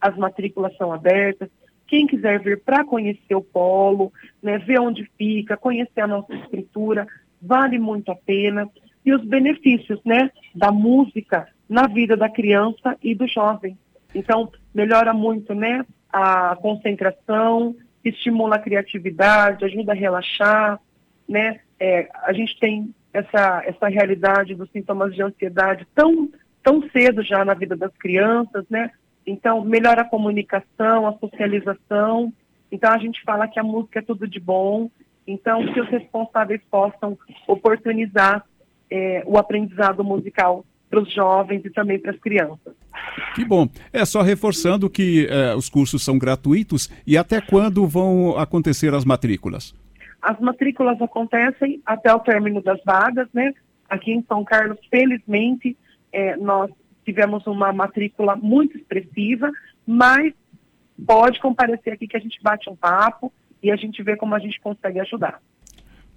as 0.00 0.16
matrículas 0.16 0.76
são 0.76 0.92
abertas. 0.92 1.48
Quem 1.86 2.06
quiser 2.06 2.40
vir 2.40 2.62
para 2.62 2.84
conhecer 2.84 3.34
o 3.34 3.42
polo, 3.42 4.12
né, 4.42 4.58
ver 4.58 4.80
onde 4.80 5.08
fica, 5.16 5.56
conhecer 5.56 6.00
a 6.00 6.06
nossa 6.06 6.34
escritura, 6.34 7.06
vale 7.40 7.78
muito 7.78 8.10
a 8.10 8.16
pena. 8.16 8.68
E 9.04 9.12
os 9.12 9.24
benefícios, 9.24 10.00
né, 10.04 10.30
da 10.54 10.70
música 10.70 11.48
na 11.68 11.86
vida 11.86 12.16
da 12.16 12.28
criança 12.28 12.96
e 13.02 13.14
do 13.14 13.26
jovem. 13.26 13.78
Então, 14.14 14.50
melhora 14.74 15.12
muito, 15.12 15.54
né, 15.54 15.84
a 16.12 16.56
concentração, 16.56 17.74
estimula 18.04 18.56
a 18.56 18.60
criatividade, 18.60 19.64
ajuda 19.64 19.92
a 19.92 19.96
relaxar, 19.96 20.80
né, 21.28 21.60
é, 21.78 22.08
a 22.24 22.32
gente 22.32 22.58
tem 22.58 22.92
essa, 23.12 23.62
essa 23.64 23.88
realidade 23.88 24.54
dos 24.54 24.70
sintomas 24.70 25.14
de 25.14 25.22
ansiedade 25.22 25.86
tão, 25.94 26.28
tão 26.62 26.82
cedo 26.90 27.22
já 27.22 27.44
na 27.44 27.54
vida 27.54 27.76
das 27.76 27.94
crianças, 27.96 28.64
né, 28.68 28.90
então 29.26 29.64
melhora 29.64 30.02
a 30.02 30.08
comunicação, 30.08 31.06
a 31.06 31.12
socialização, 31.18 32.32
então 32.70 32.92
a 32.92 32.98
gente 32.98 33.22
fala 33.22 33.48
que 33.48 33.58
a 33.58 33.64
música 33.64 33.98
é 33.98 34.02
tudo 34.02 34.26
de 34.26 34.38
bom, 34.38 34.90
então, 35.28 35.62
que 35.74 35.80
os 35.80 35.88
responsáveis 35.90 36.60
possam 36.70 37.18
oportunizar 37.46 38.42
é, 38.90 39.22
o 39.26 39.36
aprendizado 39.36 40.02
musical 40.02 40.64
para 40.88 41.00
os 41.00 41.12
jovens 41.12 41.62
e 41.66 41.70
também 41.70 41.98
para 41.98 42.12
as 42.12 42.18
crianças. 42.18 42.74
Que 43.34 43.44
bom. 43.44 43.68
É 43.92 44.06
só 44.06 44.22
reforçando 44.22 44.88
que 44.88 45.26
é, 45.28 45.54
os 45.54 45.68
cursos 45.68 46.02
são 46.02 46.18
gratuitos 46.18 46.90
e 47.06 47.18
até 47.18 47.42
quando 47.42 47.86
vão 47.86 48.38
acontecer 48.38 48.94
as 48.94 49.04
matrículas? 49.04 49.74
As 50.20 50.38
matrículas 50.40 51.00
acontecem 51.00 51.80
até 51.86 52.12
o 52.12 52.20
término 52.20 52.62
das 52.62 52.82
vagas, 52.84 53.28
né? 53.32 53.54
Aqui 53.88 54.12
em 54.12 54.22
São 54.28 54.44
Carlos, 54.44 54.78
felizmente, 54.90 55.76
é, 56.12 56.36
nós 56.36 56.70
tivemos 57.04 57.46
uma 57.46 57.72
matrícula 57.72 58.36
muito 58.36 58.76
expressiva, 58.76 59.50
mas 59.86 60.34
pode 61.06 61.40
comparecer 61.40 61.92
aqui 61.92 62.06
que 62.06 62.16
a 62.16 62.20
gente 62.20 62.38
bate 62.42 62.68
um 62.68 62.76
papo 62.76 63.32
e 63.62 63.70
a 63.70 63.76
gente 63.76 64.02
vê 64.02 64.16
como 64.16 64.34
a 64.34 64.38
gente 64.38 64.60
consegue 64.60 65.00
ajudar. 65.00 65.40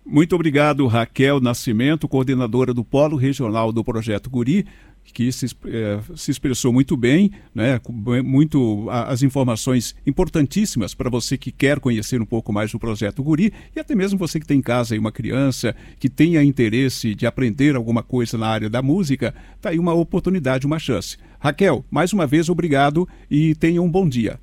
Muito 0.04 0.34
obrigado, 0.34 0.88
Raquel 0.88 1.40
Nascimento, 1.40 2.08
coordenadora 2.08 2.74
do 2.74 2.84
Polo 2.84 3.16
Regional 3.16 3.72
do 3.72 3.84
Projeto 3.84 4.32
Guri, 4.32 4.66
que 5.14 5.32
se, 5.32 5.46
eh, 5.66 6.00
se 6.16 6.32
expressou 6.32 6.72
muito 6.72 6.96
bem, 6.96 7.32
né, 7.54 7.80
muito 8.24 8.88
as 8.90 9.24
informações 9.24 9.96
importantíssimas 10.06 10.94
para 10.94 11.10
você 11.10 11.38
que 11.38 11.52
quer 11.52 11.80
conhecer 11.80 12.22
um 12.22 12.26
pouco 12.26 12.54
mais 12.54 12.72
do 12.72 12.80
Projeto 12.80 13.24
Guri 13.24 13.52
e 13.76 13.80
até 13.80 13.94
mesmo 13.94 14.18
você 14.18 14.40
que 14.40 14.48
tem 14.48 14.60
em 14.60 14.62
casa 14.62 14.98
uma 14.98 15.12
criança 15.12 15.76
que 16.00 16.10
tenha 16.10 16.44
interesse 16.44 17.14
de 17.14 17.26
aprender 17.26 17.76
alguma 17.76 18.04
coisa 18.04 18.38
na 18.38 18.48
área 18.48 18.70
da 18.70 18.82
música, 18.82 19.34
tá 19.60 19.70
aí 19.70 19.80
uma 19.80 19.94
oportunidade, 19.94 20.66
uma 20.66 20.80
chance. 20.80 21.18
Raquel, 21.40 21.84
mais 21.90 22.14
uma 22.14 22.28
vez 22.28 22.50
obrigado 22.50 23.08
e 23.30 23.56
tenha 23.56 23.82
um 23.82 23.90
bom 23.90 24.08
dia. 24.08 24.40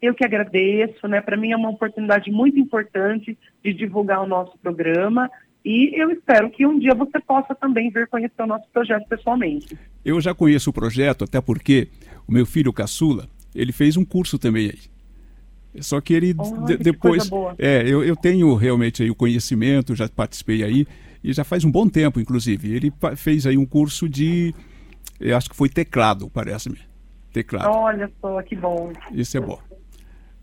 Eu 0.00 0.14
que 0.14 0.24
agradeço, 0.24 1.08
né? 1.08 1.22
Para 1.22 1.36
mim 1.36 1.52
é 1.52 1.56
uma 1.56 1.70
oportunidade 1.70 2.30
muito 2.30 2.58
importante 2.58 3.38
de 3.64 3.72
divulgar 3.72 4.22
o 4.22 4.26
nosso 4.26 4.58
programa 4.58 5.30
e 5.64 5.90
eu 5.94 6.10
espero 6.10 6.50
que 6.50 6.66
um 6.66 6.78
dia 6.78 6.94
você 6.94 7.18
possa 7.20 7.54
também 7.54 7.90
vir 7.90 8.06
conhecer 8.08 8.42
o 8.42 8.46
nosso 8.46 8.68
projeto 8.70 9.08
pessoalmente. 9.08 9.78
Eu 10.04 10.20
já 10.20 10.34
conheço 10.34 10.68
o 10.68 10.72
projeto, 10.72 11.24
até 11.24 11.40
porque 11.40 11.88
o 12.28 12.32
meu 12.32 12.44
filho 12.44 12.72
caçula, 12.72 13.28
ele 13.54 13.72
fez 13.72 13.96
um 13.96 14.04
curso 14.04 14.38
também 14.38 14.66
aí. 14.66 14.94
Só 15.82 16.00
que 16.00 16.12
ele 16.12 16.34
oh, 16.38 16.64
de, 16.66 16.76
depois. 16.76 17.28
É, 17.58 17.82
eu, 17.86 18.04
eu 18.04 18.14
tenho 18.14 18.54
realmente 18.54 19.02
aí 19.02 19.10
o 19.10 19.14
conhecimento, 19.14 19.94
já 19.94 20.08
participei 20.08 20.62
aí, 20.62 20.86
e 21.22 21.32
já 21.32 21.42
faz 21.42 21.64
um 21.64 21.70
bom 21.70 21.88
tempo, 21.88 22.20
inclusive. 22.20 22.74
Ele 22.74 22.92
fez 23.16 23.46
aí 23.46 23.56
um 23.56 23.66
curso 23.66 24.08
de. 24.08 24.54
Eu 25.18 25.36
acho 25.36 25.48
que 25.48 25.56
foi 25.56 25.68
teclado, 25.68 26.28
parece-me. 26.28 26.78
Teclado. 27.32 27.70
Olha 27.70 28.10
só, 28.20 28.40
que 28.42 28.54
bom. 28.54 28.92
Isso 29.12 29.36
é 29.36 29.40
bom. 29.40 29.58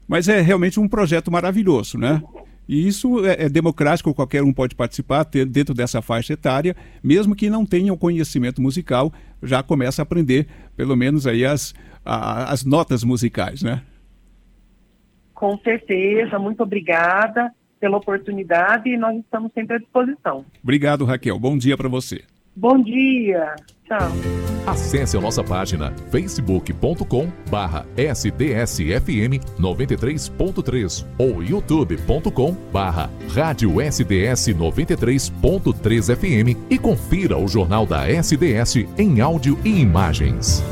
Mas 0.07 0.27
é 0.27 0.41
realmente 0.41 0.79
um 0.79 0.89
projeto 0.89 1.31
maravilhoso, 1.31 1.97
né? 1.97 2.21
E 2.71 2.88
isso 2.88 3.25
é, 3.25 3.47
é, 3.47 3.49
democrático, 3.49 4.13
qualquer 4.13 4.41
um 4.43 4.53
pode 4.53 4.75
participar 4.75 5.25
ter, 5.25 5.45
dentro 5.45 5.73
dessa 5.73 6.01
faixa 6.01 6.31
etária, 6.31 6.73
mesmo 7.03 7.36
que 7.36 7.49
não 7.49 7.65
tenha 7.65 7.91
o 7.91 7.97
conhecimento 7.97 8.62
musical, 8.62 9.12
já 9.43 9.62
começa 9.62 10.01
a 10.01 10.03
aprender 10.03 10.47
pelo 10.77 10.95
menos 10.95 11.27
aí 11.27 11.45
as, 11.45 11.73
a, 12.05 12.49
as 12.49 12.63
notas 12.63 13.03
musicais, 13.03 13.62
né? 13.62 13.81
Com 15.34 15.57
certeza, 15.57 16.39
muito 16.39 16.63
obrigada 16.63 17.51
pela 17.77 17.97
oportunidade 17.97 18.88
e 18.88 18.95
nós 18.95 19.17
estamos 19.19 19.51
sempre 19.51 19.75
à 19.75 19.79
disposição. 19.79 20.45
Obrigado, 20.63 21.03
Raquel. 21.03 21.38
Bom 21.38 21.57
dia 21.57 21.75
para 21.75 21.89
você. 21.89 22.21
Bom 22.55 22.81
dia. 22.81 23.53
Tchau. 23.91 24.10
Acesse 24.65 25.17
a 25.17 25.21
nossa 25.21 25.43
página 25.43 25.93
facebook.com 26.10 27.30
barra 27.49 27.86
sdsfm 27.97 29.41
93.3 29.60 31.06
ou 31.17 31.43
youtube.com 31.43 32.56
barra 32.71 33.10
rádio 33.34 33.82
sds 33.82 34.47
93.3 34.56 36.15
fm 36.15 36.58
e 36.69 36.77
confira 36.77 37.38
o 37.38 37.47
Jornal 37.49 37.86
da 37.86 38.08
SDS 38.08 38.88
em 38.97 39.19
áudio 39.19 39.60
e 39.65 39.82
imagens. 39.82 40.63